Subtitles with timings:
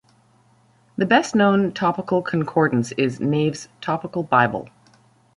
[0.97, 4.67] The best-known topical concordance is Nave's Topical Bible.